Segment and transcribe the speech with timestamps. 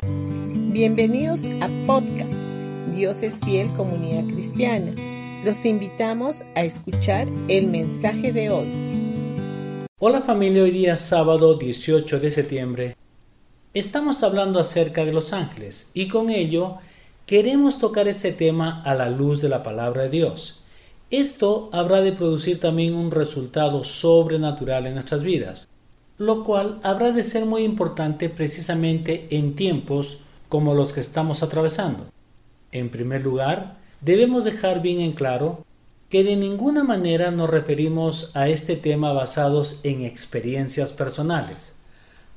[0.00, 2.46] Bienvenidos a podcast
[2.94, 4.92] Dios es fiel comunidad cristiana.
[5.44, 8.68] Los invitamos a escuchar el mensaje de hoy.
[9.98, 12.96] Hola familia, hoy día sábado 18 de septiembre.
[13.74, 16.76] Estamos hablando acerca de los ángeles y con ello
[17.26, 20.60] queremos tocar este tema a la luz de la palabra de Dios.
[21.10, 25.68] Esto habrá de producir también un resultado sobrenatural en nuestras vidas,
[26.18, 32.06] lo cual habrá de ser muy importante precisamente en tiempos como los que estamos atravesando.
[32.72, 35.64] En primer lugar, debemos dejar bien en claro
[36.08, 41.74] que de ninguna manera nos referimos a este tema basados en experiencias personales.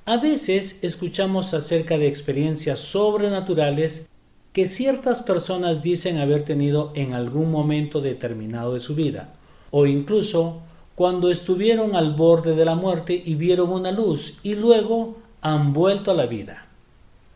[0.05, 4.09] A veces escuchamos acerca de experiencias sobrenaturales
[4.51, 9.29] que ciertas personas dicen haber tenido en algún momento determinado de su vida,
[9.69, 10.61] o incluso
[10.95, 16.11] cuando estuvieron al borde de la muerte y vieron una luz y luego han vuelto
[16.11, 16.67] a la vida.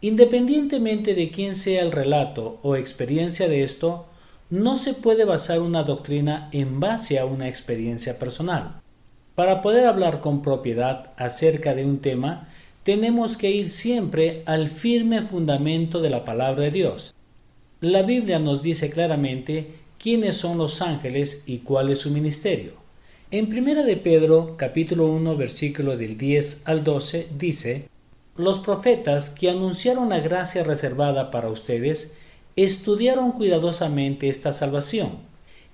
[0.02, 4.05] Independientemente de quién sea el relato o experiencia de esto,
[4.49, 8.82] no se puede basar una doctrina en base a una experiencia personal.
[9.34, 12.48] Para poder hablar con propiedad acerca de un tema,
[12.84, 17.15] tenemos que ir siempre al firme fundamento de la palabra de Dios.
[17.82, 22.85] La Biblia nos dice claramente quiénes son los ángeles y cuál es su ministerio.
[23.31, 27.90] En Primera de Pedro, capítulo 1, versículo del 10 al 12, dice:
[28.37, 32.18] Los profetas que anunciaron la gracia reservada para ustedes
[32.55, 35.13] estudiaron cuidadosamente esta salvación.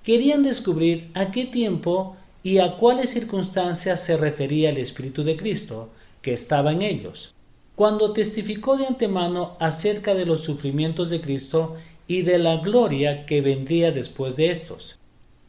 [0.02, 5.90] Querían descubrir a qué tiempo y a cuáles circunstancias se refería el Espíritu de Cristo
[6.22, 7.34] que estaba en ellos,
[7.76, 13.42] cuando testificó de antemano acerca de los sufrimientos de Cristo y de la gloria que
[13.42, 14.98] vendría después de estos.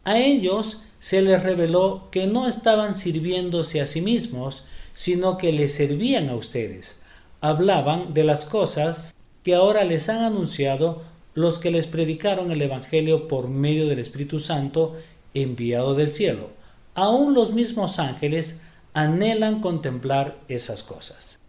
[0.03, 5.73] A ellos se les reveló que no estaban sirviéndose a sí mismos, sino que les
[5.75, 7.01] servían a ustedes.
[7.41, 11.01] Hablaban de las cosas que ahora les han anunciado
[11.33, 14.93] los que les predicaron el Evangelio por medio del Espíritu Santo
[15.33, 16.49] enviado del cielo.
[16.95, 18.61] Aún los mismos ángeles
[18.93, 21.39] anhelan contemplar esas cosas.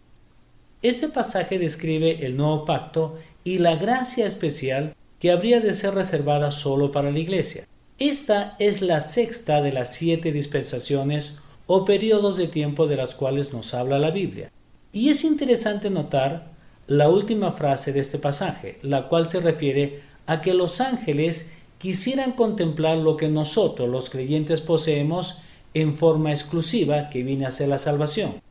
[0.81, 6.51] Este pasaje describe el nuevo pacto y la gracia especial que habría de ser reservada
[6.51, 7.65] solo para la Iglesia.
[7.99, 13.53] Esta es la sexta de las siete dispensaciones o periodos de tiempo de las cuales
[13.53, 14.51] nos habla la Biblia.
[14.91, 16.51] Y es interesante notar
[16.87, 22.33] la última frase de este pasaje, la cual se refiere a que los ángeles quisieran
[22.33, 25.39] contemplar lo que nosotros los creyentes poseemos
[25.73, 28.41] en forma exclusiva que viene a ser la salvación.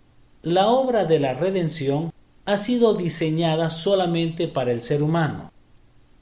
[0.43, 2.13] La obra de la redención
[2.47, 5.53] ha sido diseñada solamente para el ser humano.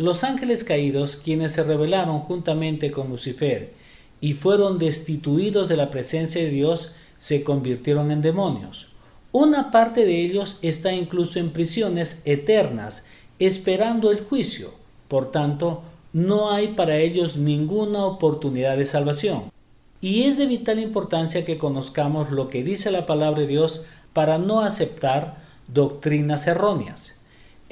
[0.03, 3.73] Los ángeles caídos, quienes se rebelaron juntamente con Lucifer
[4.21, 8.95] y fueron destituidos de la presencia de Dios, se convirtieron en demonios.
[9.31, 13.07] Una parte de ellos está incluso en prisiones eternas,
[13.39, 14.71] esperando el juicio.
[15.07, 19.53] Por tanto, no hay para ellos ninguna oportunidad de salvación.
[20.01, 24.39] Y es de vital importancia que conozcamos lo que dice la palabra de Dios para
[24.39, 25.37] no aceptar
[25.69, 27.22] doctrinas erróneas.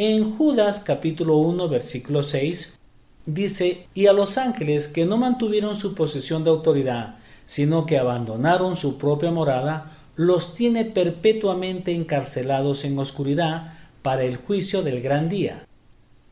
[0.03, 2.79] En Judas capítulo 1 versículo 6
[3.27, 8.77] dice, y a los ángeles que no mantuvieron su posesión de autoridad, sino que abandonaron
[8.77, 15.67] su propia morada, los tiene perpetuamente encarcelados en oscuridad para el juicio del gran día.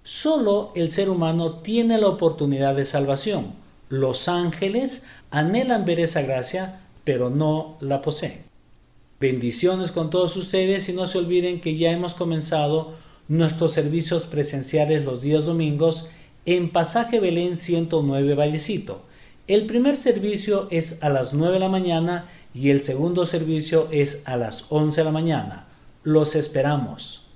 [0.03, 3.53] Solo el ser humano tiene la oportunidad de salvación.
[3.91, 8.45] Los ángeles anhelan ver esa gracia, pero no la poseen.
[9.21, 12.95] Bendiciones con todos ustedes y no se olviden que ya hemos comenzado
[13.28, 16.11] nuestros servicios presenciales los días domingos
[16.47, 19.03] en Pasaje Belén 109 Vallecito.
[19.47, 24.27] El primer servicio es a las 9 de la mañana y el segundo servicio es
[24.27, 25.67] a las 11 de la mañana.
[26.03, 27.28] Los esperamos.